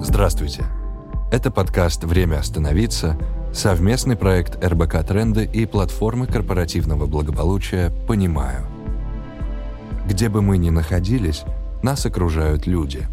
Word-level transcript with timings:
Здравствуйте. 0.00 0.64
Это 1.32 1.50
подкаст 1.50 2.04
«Время 2.04 2.38
остановиться», 2.38 3.18
совместный 3.52 4.16
проект 4.16 4.64
РБК 4.64 5.04
«Тренды» 5.04 5.44
и 5.44 5.66
платформы 5.66 6.28
корпоративного 6.28 7.06
благополучия 7.06 7.90
«Понимаю». 8.06 8.64
Где 10.06 10.28
бы 10.28 10.40
мы 10.40 10.56
ни 10.56 10.70
находились, 10.70 11.42
нас 11.82 12.06
окружают 12.06 12.66
люди. 12.66 13.08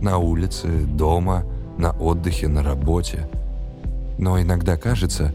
На 0.00 0.18
улице, 0.18 0.66
дома, 0.66 1.44
на 1.78 1.92
отдыхе, 1.92 2.48
на 2.48 2.64
работе. 2.64 3.28
Но 4.18 4.40
иногда 4.40 4.76
кажется, 4.76 5.32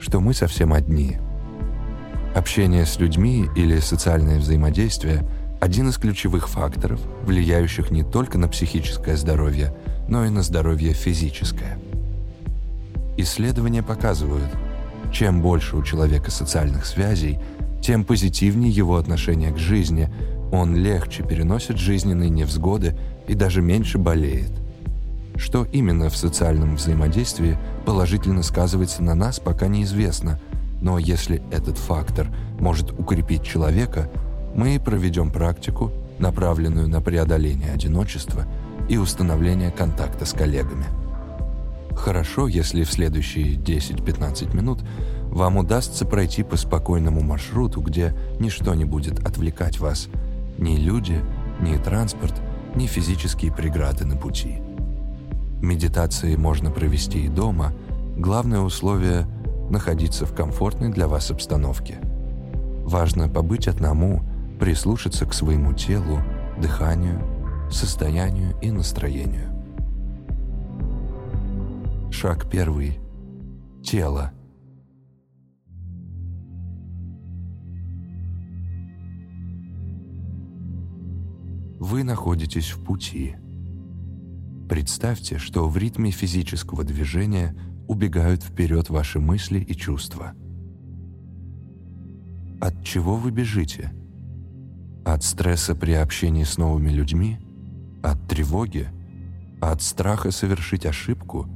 что 0.00 0.20
мы 0.20 0.32
совсем 0.32 0.72
одни. 0.72 1.18
Общение 2.34 2.86
с 2.86 2.98
людьми 2.98 3.48
или 3.54 3.78
социальное 3.80 4.38
взаимодействие– 4.38 5.28
один 5.62 5.90
из 5.90 5.96
ключевых 5.96 6.48
факторов, 6.48 7.00
влияющих 7.22 7.92
не 7.92 8.02
только 8.02 8.36
на 8.36 8.48
психическое 8.48 9.16
здоровье, 9.16 9.72
но 10.08 10.24
и 10.24 10.30
на 10.30 10.42
здоровье 10.42 10.92
физическое. 10.92 11.78
Исследования 13.16 13.82
показывают, 13.82 14.48
чем 15.12 15.42
больше 15.42 15.76
у 15.76 15.82
человека 15.82 16.30
социальных 16.30 16.86
связей, 16.86 17.38
тем 17.82 18.04
позитивнее 18.04 18.70
его 18.70 18.96
отношение 18.96 19.52
к 19.52 19.58
жизни, 19.58 20.08
он 20.52 20.76
легче 20.76 21.22
переносит 21.22 21.78
жизненные 21.78 22.30
невзгоды 22.30 22.96
и 23.26 23.34
даже 23.34 23.60
меньше 23.60 23.98
болеет. 23.98 24.52
Что 25.36 25.64
именно 25.64 26.08
в 26.10 26.16
социальном 26.16 26.76
взаимодействии 26.76 27.58
положительно 27.84 28.42
сказывается 28.42 29.02
на 29.02 29.14
нас, 29.14 29.40
пока 29.40 29.66
неизвестно, 29.66 30.38
но 30.80 30.98
если 30.98 31.42
этот 31.50 31.78
фактор 31.78 32.28
может 32.60 32.92
укрепить 32.92 33.42
человека, 33.42 34.10
мы 34.54 34.78
проведем 34.78 35.30
практику, 35.30 35.90
направленную 36.18 36.88
на 36.88 37.00
преодоление 37.00 37.72
одиночества 37.72 38.46
и 38.88 38.96
установление 38.96 39.70
контакта 39.70 40.24
с 40.26 40.32
коллегами. 40.32 40.86
Хорошо, 41.96 42.48
если 42.48 42.84
в 42.84 42.90
следующие 42.90 43.54
10-15 43.54 44.56
минут 44.56 44.80
вам 45.24 45.56
удастся 45.56 46.04
пройти 46.04 46.42
по 46.42 46.56
спокойному 46.56 47.20
маршруту, 47.22 47.80
где 47.80 48.14
ничто 48.38 48.74
не 48.74 48.84
будет 48.84 49.26
отвлекать 49.26 49.78
вас– 49.78 50.08
ни 50.58 50.76
люди, 50.76 51.20
ни 51.60 51.76
транспорт, 51.76 52.34
ни 52.74 52.86
физические 52.86 53.52
преграды 53.52 54.04
на 54.04 54.16
пути. 54.16 54.58
Медитации 55.60 56.36
можно 56.36 56.70
провести 56.70 57.26
и 57.26 57.28
дома. 57.28 57.72
Главное 58.16 58.60
условие– 58.60 59.26
находиться 59.70 60.26
в 60.26 60.34
комфортной 60.34 60.90
для 60.90 61.08
вас 61.08 61.30
обстановке. 61.30 61.98
Важно 62.84 63.28
побыть 63.28 63.68
одному, 63.68 64.22
прислушаться 64.60 65.24
к 65.24 65.32
своему 65.32 65.72
телу, 65.72 66.20
дыханию, 66.60 67.20
состоянию 67.72 68.54
и 68.60 68.70
настроению. 68.70 69.50
Шаг 72.10 72.48
первый. 72.50 72.98
Тело– 73.82 74.32
вы 81.82 82.04
находитесь 82.04 82.70
в 82.70 82.82
пути. 82.84 83.34
Представьте, 84.68 85.38
что 85.38 85.68
в 85.68 85.76
ритме 85.76 86.12
физического 86.12 86.84
движения 86.84 87.56
убегают 87.88 88.44
вперед 88.44 88.88
ваши 88.88 89.18
мысли 89.18 89.58
и 89.58 89.74
чувства. 89.74 90.32
От 92.60 92.84
чего 92.84 93.16
вы 93.16 93.32
бежите? 93.32 93.92
От 95.04 95.24
стресса 95.24 95.74
при 95.74 95.92
общении 95.92 96.44
с 96.44 96.56
новыми 96.56 96.90
людьми? 96.90 97.40
От 98.02 98.28
тревоги? 98.28 98.88
От 99.60 99.82
страха 99.82 100.30
совершить 100.30 100.86
ошибку? 100.86 101.46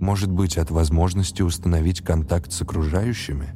Может 0.00 0.30
быть, 0.30 0.58
от 0.58 0.70
возможности 0.70 1.42
установить 1.42 2.00
контакт 2.00 2.52
с 2.52 2.62
окружающими? 2.62 3.54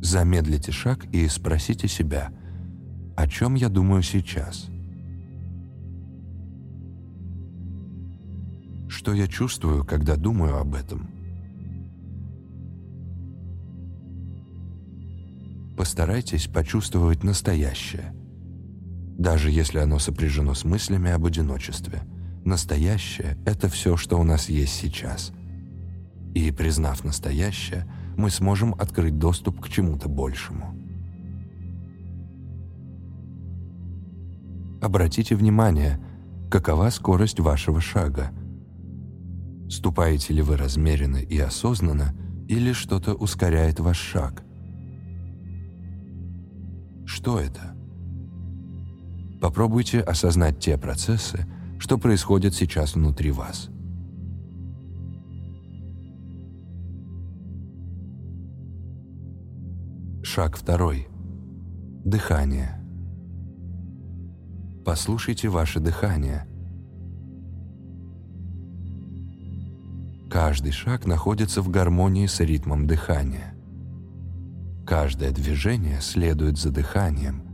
Замедлите 0.00 0.70
шаг 0.70 1.06
и 1.12 1.26
спросите 1.28 1.88
себя– 1.88 2.30
о 3.16 3.28
чем 3.28 3.54
я 3.54 3.68
думаю 3.68 4.02
сейчас? 4.02 4.66
Что 8.88 9.12
я 9.12 9.28
чувствую, 9.28 9.84
когда 9.84 10.16
думаю 10.16 10.58
об 10.58 10.74
этом? 10.74 11.08
Постарайтесь 15.76 16.48
почувствовать 16.48 17.22
настоящее, 17.22 18.14
даже 19.18 19.50
если 19.50 19.78
оно 19.78 19.98
сопряжено 19.98 20.54
с 20.54 20.64
мыслями 20.64 21.10
об 21.10 21.24
одиночестве. 21.24 22.02
Настоящее— 22.44 23.38
это 23.46 23.68
все, 23.68 23.96
что 23.96 24.18
у 24.18 24.24
нас 24.24 24.48
есть 24.48 24.74
сейчас. 24.74 25.32
И, 26.34 26.50
признав 26.50 27.04
настоящее, 27.04 27.86
мы 28.16 28.30
сможем 28.30 28.74
открыть 28.74 29.18
доступ 29.18 29.60
к 29.60 29.68
чему-то 29.68 30.08
большему. 30.08 30.74
Обратите 34.82 35.34
внимание, 35.36 35.98
какова 36.50 36.90
скорость 36.90 37.40
вашего 37.40 37.80
шага. 37.80 38.30
Ступаете 39.70 40.34
ли 40.34 40.42
вы 40.42 40.56
размеренно 40.56 41.16
и 41.16 41.38
осознанно, 41.38 42.14
или 42.48 42.72
что-то 42.72 43.14
ускоряет 43.14 43.80
ваш 43.80 43.96
шаг? 43.96 44.44
Что 47.06 47.38
это? 47.40 47.73
Попробуйте 49.44 50.00
осознать 50.00 50.58
те 50.58 50.78
процессы, 50.78 51.46
что 51.78 51.98
происходят 51.98 52.54
сейчас 52.54 52.94
внутри 52.94 53.30
вас. 53.30 53.68
Шаг 60.22 60.56
второй. 60.56 61.08
Дыхание. 62.06 62.82
Послушайте 64.82 65.50
ваше 65.50 65.78
дыхание. 65.78 66.46
Каждый 70.30 70.72
шаг 70.72 71.04
находится 71.04 71.60
в 71.60 71.68
гармонии 71.68 72.26
с 72.26 72.40
ритмом 72.40 72.86
дыхания. 72.86 73.54
Каждое 74.86 75.32
движение 75.32 76.00
следует 76.00 76.56
за 76.56 76.70
дыханием. 76.70 77.53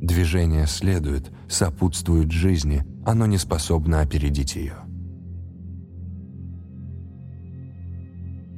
Движение 0.00 0.66
следует, 0.66 1.32
сопутствует 1.48 2.30
жизни, 2.30 2.84
оно 3.04 3.26
не 3.26 3.36
способно 3.36 4.00
опередить 4.00 4.54
ее. 4.54 4.76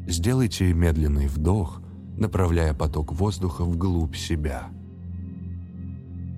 Сделайте 0.06 0.72
медленный 0.74 1.28
вдох, 1.28 1.80
направляя 2.18 2.74
поток 2.74 3.12
воздуха 3.12 3.64
вглубь 3.64 4.16
себя. 4.16 4.68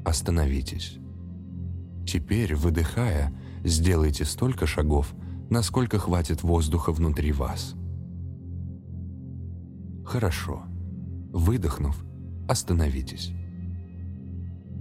Остановитесь. 0.05 0.99
Теперь, 2.07 2.55
выдыхая, 2.55 3.33
сделайте 3.65 4.25
столько 4.25 4.67
шагов, 4.67 5.15
насколько 5.51 5.99
хватит 5.99 6.43
воздуха 6.43 6.93
внутри 6.93 7.33
вас. 7.33 7.75
Хорошо. 10.05 10.63
Выдохнув, 11.33 12.05
остановитесь. 12.49 13.33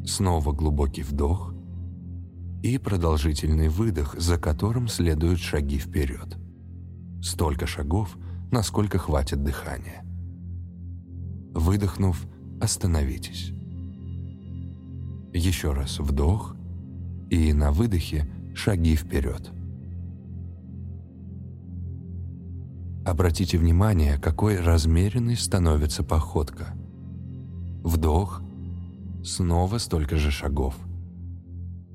Снова 0.06 0.52
глубокий 0.52 1.04
вдох 1.04 1.54
и 2.64 2.78
продолжительный 2.78 3.70
выдох, 3.70 4.16
за 4.20 4.38
которым 4.38 4.88
следуют 4.88 5.40
шаги 5.40 5.78
вперед. 5.78 6.38
Столько 7.22 7.68
шагов, 7.68 8.18
насколько 8.52 8.98
хватит 8.98 9.44
дыхания. 9.44 10.04
Выдохнув, 11.54 12.28
остановитесь. 12.60 13.52
Еще 15.34 15.72
раз 15.72 16.00
вдох 16.00 16.56
и 17.30 17.54
на 17.54 17.72
выдохе 17.72 18.28
шаги 18.54 18.96
вперед. 18.96 19.52
Обратите 23.06 23.58
внимание, 23.58 24.20
какой 24.20 24.60
размеренной 24.60 25.36
становится 25.36 26.04
походка. 26.04 26.74
Вдох, 27.84 28.44
снова 29.24 29.78
столько 29.78 30.18
же 30.18 30.32
шагов. 30.32 30.76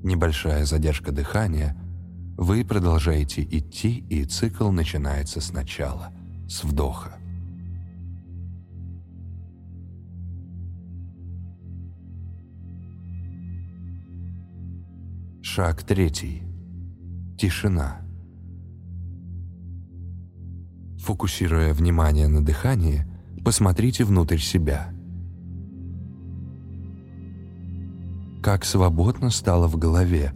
Небольшая 0.03 0.65
задержка 0.65 1.11
дыхания, 1.11 1.75
вы 2.37 2.63
продолжаете 2.63 3.41
идти, 3.43 3.97
и 4.09 4.23
цикл 4.23 4.69
начинается 4.71 5.41
сначала, 5.41 6.11
с 6.47 6.63
вдоха. 6.63 7.17
Шаг 15.41 15.81
третий. 15.83 16.43
Тишина. 17.37 18.01
Фокусируя 20.99 21.73
внимание 21.73 22.27
на 22.27 22.45
дыхании, 22.45 23.05
посмотрите 23.43 24.03
внутрь 24.03 24.37
себя. 24.37 24.96
Как 28.47 28.63
свободно 28.63 29.29
стало 29.29 29.67
в 29.67 29.75
голове, 29.75 30.31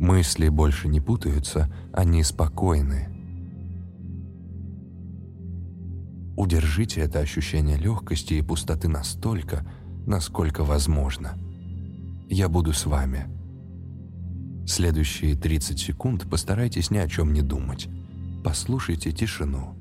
Мысли 0.00 0.48
больше 0.48 0.88
не 0.88 0.98
путаются, 0.98 1.72
они 1.92 2.24
спокойны. 2.24 3.06
Удержите 6.36 7.02
это 7.02 7.20
ощущение 7.20 7.76
легкости 7.76 8.34
и 8.34 8.42
пустоты 8.42 8.88
настолько, 8.88 9.64
насколько 10.04 10.64
возможно. 10.64 11.38
Я 12.28 12.48
буду 12.48 12.72
с 12.72 12.86
вами. 12.86 13.28
Следующие 14.66 15.36
30 15.36 15.78
секунд 15.78 16.28
постарайтесь 16.28 16.90
ни 16.90 16.98
о 16.98 17.06
чем 17.06 17.32
не 17.32 17.42
думать. 17.42 17.86
Послушайте 18.42 19.12
тишину. 19.12 19.76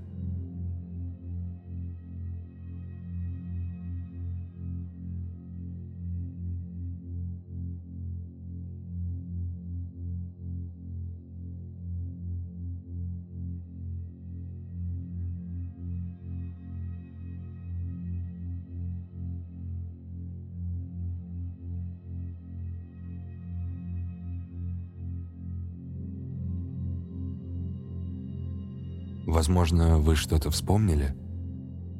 Возможно, 29.33 29.97
вы 29.97 30.15
что-то 30.15 30.51
вспомнили? 30.51 31.15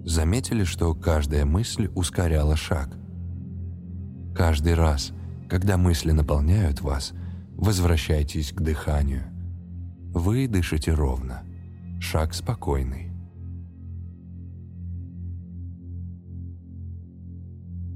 Заметили, 0.06 0.66
что 0.66 0.94
каждая 0.94 1.46
мысль 1.46 1.90
ускоряла 1.96 2.56
шаг? 2.56 2.96
Каждый 4.36 4.76
раз, 4.76 5.14
когда 5.50 5.78
мысли 5.78 6.12
наполняют 6.12 6.82
вас, 6.82 7.12
возвращайтесь 7.56 8.52
к 8.54 8.62
дыханию. 8.62 9.24
Вы 10.14 10.48
дышите 10.48 10.94
ровно. 10.94 11.42
Шаг 12.00 12.36
спокойный. 12.36 13.12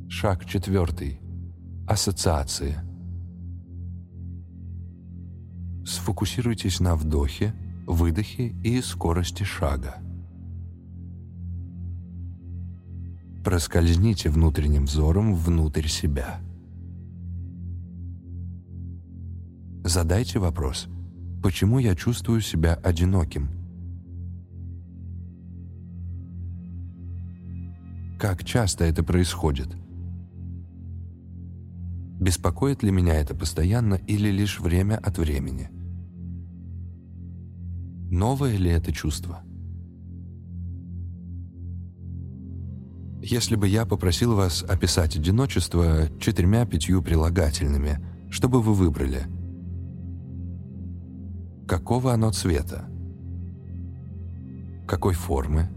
Шаг 0.10 0.46
четвертый. 0.46 1.22
Ассоциации. 1.88 2.78
Сфокусируйтесь 5.86 6.80
на 6.80 6.96
вдохе, 6.96 7.54
выдохе 7.88 8.50
и 8.64 8.82
скорости 8.82 9.44
шага. 9.44 9.96
Проскользните 13.44 14.30
внутренним 14.30 14.86
взором 14.86 15.34
внутрь 15.34 15.88
себя. 15.88 16.42
Задайте 19.86 20.38
вопрос, 20.38 20.90
почему 21.42 21.80
я 21.80 21.96
чувствую 21.96 22.42
себя 22.42 22.74
одиноким? 22.76 23.48
Как 28.20 28.44
часто 28.44 28.84
это 28.84 29.02
происходит? 29.02 29.70
Беспокоит 32.20 32.84
ли 32.84 32.92
меня 32.92 33.14
это 33.14 33.34
постоянно 33.34 33.94
или 33.94 34.30
лишь 34.30 34.60
время 34.60 34.96
от 34.96 35.20
времени? 35.20 35.70
Новое 38.10 38.56
ли 38.56 38.70
это 38.70 38.94
чувство? 38.94 39.44
Если 43.22 43.56
бы 43.58 43.68
я 43.68 43.86
попросил 43.86 44.36
вас 44.36 44.64
описать 44.64 45.18
одиночество 45.18 46.08
четырьмя-пятью 46.20 47.02
прилагательными, 47.02 48.00
что 48.30 48.48
бы 48.48 48.62
вы 48.62 48.74
выбрали? 48.74 49.24
Какого 51.68 52.14
оно 52.14 52.32
цвета? 52.32 52.86
Какой 54.88 55.14
формы? 55.14 55.70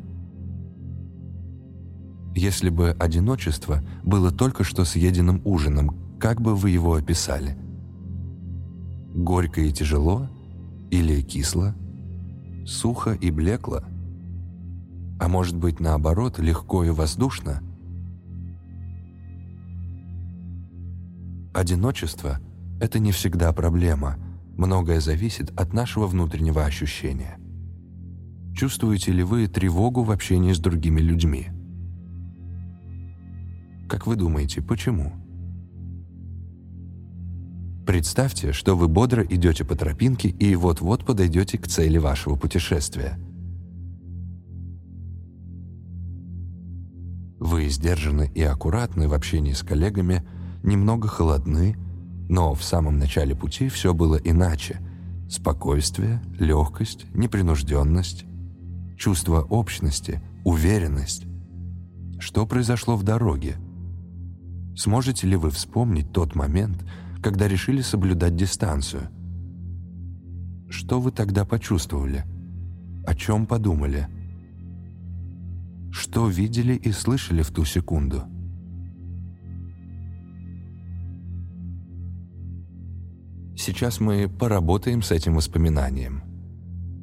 Если 2.37 2.71
бы 2.71 2.91
одиночество 2.91 3.82
было 4.05 4.31
только 4.31 4.62
что 4.62 4.85
съеденным 4.85 5.43
ужином, 5.44 6.17
как 6.21 6.41
бы 6.41 6.55
вы 6.55 6.71
его 6.71 6.94
описали? 6.94 7.59
Горько 9.12 9.62
и 9.62 9.73
тяжело? 9.73 10.29
Или 10.93 11.23
кисло? 11.23 11.75
Сухо 12.66 13.12
и 13.12 13.30
блекло? 13.30 13.82
А 15.18 15.28
может 15.28 15.56
быть, 15.56 15.80
наоборот, 15.80 16.38
легко 16.38 16.84
и 16.84 16.90
воздушно? 16.90 17.62
Одиночество– 21.52 22.40
это 22.80 22.98
не 22.98 23.12
всегда 23.12 23.52
проблема, 23.52 24.16
многое 24.56 25.00
зависит 25.00 25.50
от 25.58 25.72
нашего 25.72 26.06
внутреннего 26.06 26.64
ощущения. 26.64 27.38
Чувствуете 28.54 29.12
ли 29.12 29.22
вы 29.22 29.46
тревогу 29.46 30.02
в 30.02 30.10
общении 30.10 30.52
с 30.52 30.58
другими 30.58 31.00
людьми? 31.00 31.48
Как 33.88 34.06
вы 34.06 34.16
думаете, 34.16 34.62
почему? 34.62 35.12
Представьте, 37.90 38.52
что 38.52 38.76
вы 38.76 38.87
бодро 38.87 39.25
идете 39.25 39.64
по 39.64 39.75
тропинке 39.75 40.28
и 40.28 40.54
вот-вот 40.54 41.04
подойдете 41.04 41.58
к 41.58 41.66
цели 41.66 41.98
вашего 41.98 42.37
путешествия. 42.37 43.19
Вы 47.40 47.69
сдержаны 47.69 48.31
и 48.32 48.44
аккуратны 48.44 49.08
в 49.08 49.12
общении 49.12 49.54
с 49.54 49.64
коллегами, 49.64 50.25
немного 50.62 51.08
холодны, 51.08 51.76
но 52.28 52.54
в 52.54 52.62
самом 52.62 53.00
начале 53.00 53.34
пути 53.34 53.69
все 53.69 53.93
было 53.93 54.14
иначе. 54.22 54.78
Спокойствие, 55.28 56.22
легкость, 56.38 57.06
непринужденность, 57.12 58.25
чувство 58.96 59.40
общности, 59.40 60.22
уверенность. 60.44 61.25
Что 62.20 62.46
произошло 62.46 62.94
в 62.94 63.02
дороге? 63.02 63.56
Сможете 64.76 65.26
ли 65.26 65.34
вы 65.34 65.50
вспомнить 65.50 66.12
тот 66.12 66.36
момент, 66.36 66.84
когда 67.22 67.49
решили 67.49 67.82
соблюдать 67.82 68.37
дистанцию. 68.37 69.08
Что 70.69 71.00
вы 71.00 71.11
тогда 71.11 71.44
почувствовали? 71.44 72.25
О 73.05 73.14
чем 73.14 73.46
подумали? 73.46 74.08
Что 75.90 76.28
видели 76.28 76.75
и 76.75 76.93
слышали 76.93 77.43
в 77.43 77.50
ту 77.50 77.64
секунду? 77.64 78.22
Сейчас 83.56 84.00
мы 84.00 84.28
поработаем 84.28 85.02
с 85.02 85.11
этим 85.11 85.34
воспоминанием. 85.34 86.22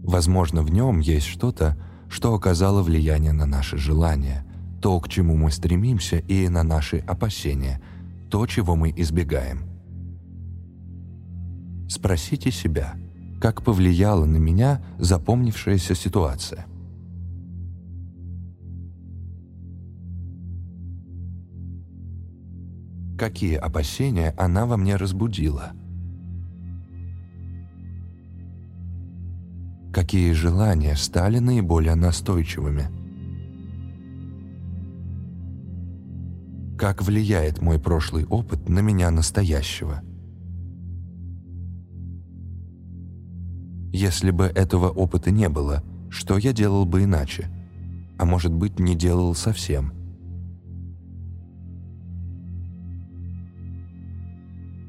Возможно, 0.04 0.64
в 0.64 0.72
нем 0.72 1.00
есть 1.00 1.28
что-то, 1.28 1.78
что 2.10 2.34
оказало 2.34 2.82
влияние 2.82 3.34
на 3.34 3.46
наши 3.46 3.78
желания, 3.78 4.46
то, 4.82 5.00
к 5.00 5.10
чему 5.10 5.36
мы 5.36 5.52
стремимся, 5.52 6.18
и 6.20 6.48
на 6.48 6.64
наши 6.64 7.00
опасения, 7.00 7.82
то, 8.32 8.48
чего 8.48 8.76
мы 8.76 8.94
избегаем. 8.96 9.67
Спросите 11.88 12.52
себя, 12.52 12.96
как 13.40 13.64
повлияла 13.64 14.26
на 14.26 14.38
меня 14.38 14.82
запомнившаяся 15.00 15.96
ситуация. 15.96 16.66
Какие 23.18 23.56
опасения 23.56 24.34
она 24.38 24.66
во 24.66 24.78
мне 24.78 24.96
разбудила? 24.96 25.72
Какие 29.92 30.34
желания 30.34 30.96
стали 30.96 31.40
наиболее 31.40 31.96
настойчивыми? 31.96 32.88
Как 36.78 37.02
влияет 37.02 37.60
мой 37.62 37.80
прошлый 37.80 38.26
опыт 38.26 38.70
на 38.70 38.80
меня 38.80 39.10
настоящего? 39.10 40.04
Если 43.94 44.32
бы 44.32 44.46
этого 44.46 44.90
опыта 44.90 45.32
не 45.32 45.50
было, 45.50 45.84
что 46.10 46.38
я 46.38 46.54
делал 46.54 46.86
бы 46.86 47.04
иначе? 47.04 47.50
А 48.18 48.26
может 48.26 48.54
быть, 48.54 48.80
не 48.80 48.96
делал 48.96 49.34
совсем? 49.36 49.94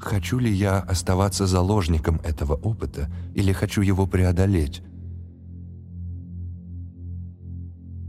Хочу 0.01 0.39
ли 0.39 0.51
я 0.51 0.81
оставаться 0.81 1.47
заложником 1.47 2.21
этого 2.25 2.55
опыта 2.55 3.11
или 3.35 3.53
хочу 3.53 3.83
его 3.83 4.07
преодолеть? 4.07 4.83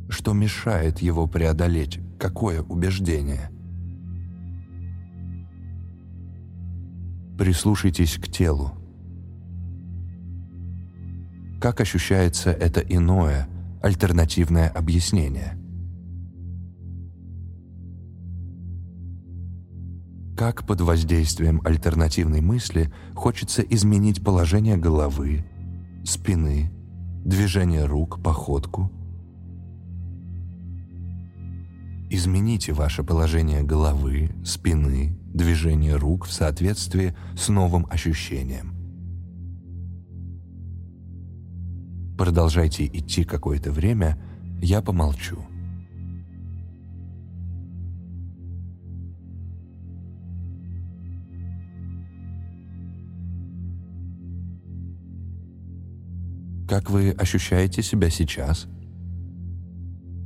Что 0.09 0.33
мешает 0.33 0.99
его 0.99 1.27
преодолеть? 1.27 1.99
Какое 2.17 2.61
убеждение? 2.63 3.51
Прислушайтесь 7.37 8.17
к 8.17 8.27
телу. 8.27 8.78
Как 11.59 11.81
ощущается 11.81 12.51
это 12.51 12.79
иное, 12.79 13.47
альтернативное 13.81 14.69
объяснение? 14.69 15.59
как 20.39 20.65
под 20.65 20.79
воздействием 20.79 21.61
альтернативной 21.65 22.39
мысли 22.39 22.93
хочется 23.13 23.61
изменить 23.61 24.23
положение 24.23 24.77
головы, 24.77 25.43
спины, 26.05 26.71
движение 27.25 27.83
рук, 27.83 28.23
походку. 28.23 28.89
Измените 32.09 32.71
ваше 32.71 33.03
положение 33.03 33.63
головы, 33.63 34.31
спины, 34.45 35.19
движение 35.25 35.97
рук 35.97 36.25
в 36.25 36.31
соответствии 36.31 37.17
с 37.35 37.49
новым 37.49 37.85
ощущением. 37.89 38.78
Продолжайте 42.19 42.85
идти 42.85 43.23
какое-то 43.23 43.71
время, 43.71 44.17
я 44.61 44.81
помолчу. 44.81 45.37
Как 56.67 56.89
вы 56.89 57.11
ощущаете 57.11 57.81
себя 57.81 58.09
сейчас? 58.09 58.67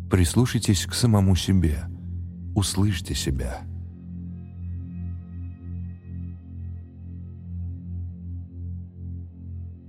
Прислушайтесь 0.09 0.87
к 0.87 0.95
самому 0.95 1.35
себе. 1.35 1.83
Услышьте 2.55 3.13
себя. 3.13 3.61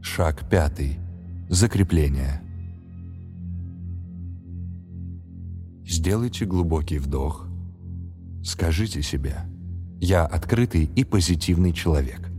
Шаг 0.02 0.46
пятый. 0.50 1.03
Закрепление. 1.50 2.40
Сделайте 5.86 6.46
глубокий 6.46 6.98
вдох. 6.98 7.46
Скажите 8.42 9.02
себе 9.02 9.36
«Я 10.00 10.24
открытый 10.24 10.84
и 10.96 11.04
позитивный 11.04 11.72
человек». 11.72 12.30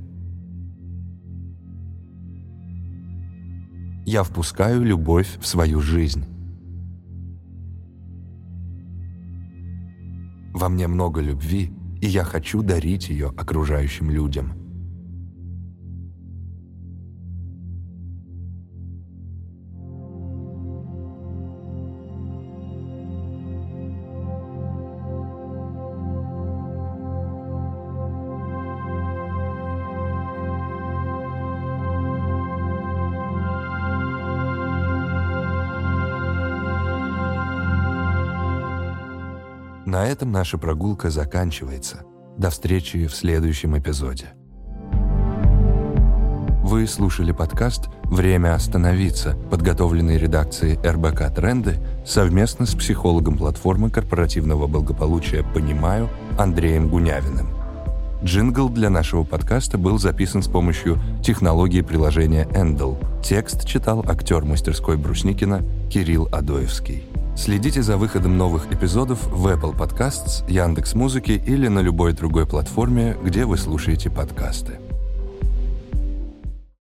Я 4.07 4.24
впускаю 4.24 4.83
любовь 4.83 5.38
в 5.39 5.45
свою 5.45 5.81
жизнь. 5.81 6.25
Во 10.51 10.67
мне 10.67 10.88
много 10.88 11.21
любви, 11.21 11.71
и 12.01 12.07
я 12.07 12.24
хочу 12.24 12.63
дарить 12.63 13.09
ее 13.09 13.27
окружающим 13.38 14.09
людям– 14.09 14.53
На 39.95 40.07
этом 40.07 40.29
наша 40.29 40.57
прогулка 40.57 41.09
заканчивается. 41.09 42.01
До 42.37 42.49
встречи 42.49 43.07
в 43.07 43.15
следующем 43.15 43.77
эпизоде. 43.77 44.33
Вы 46.63 46.85
слушали 46.85 47.31
подкаст 47.31 47.87
«Время 48.03 48.55
остановиться», 48.55 49.37
подготовленный 49.49 50.17
редакцией 50.17 50.77
РБК 50.85 51.33
«Тренды» 51.33 51.77
совместно 52.05 52.65
с 52.65 52.75
психологом 52.75 53.37
платформы 53.37 53.89
корпоративного 53.89 54.67
благополучия 54.67 55.45
«Понимаю» 55.53 56.09
Андреем 56.37 56.89
Гунявиным. 56.89 57.47
Джингл 58.21 58.67
для 58.67 58.89
нашего 58.89 59.23
подкаста 59.23 59.77
был 59.77 59.97
записан 59.97 60.43
с 60.43 60.49
помощью 60.49 60.99
технологии 61.23 61.79
приложения 61.79 62.43
Endel. 62.47 62.97
Текст 63.23 63.65
читал 63.65 64.03
актер 64.05 64.43
мастерской 64.43 64.97
Брусникина 64.97 65.63
Кирилл 65.89 66.27
Адоевский. 66.33 67.05
Следите 67.36 67.82
за 67.82 67.98
выходом 67.98 68.38
новых 68.38 68.72
эпизодов 68.72 69.27
в 69.27 69.48
Apple 69.48 69.75
Podcasts, 69.75 70.50
Яндекс.Музыке 70.50 71.36
или 71.36 71.68
на 71.68 71.80
любой 71.80 72.13
другой 72.13 72.48
платформе, 72.48 73.18
где 73.22 73.46
вы 73.46 73.58
слушаете 73.58 74.10
подкасты. 74.10 74.80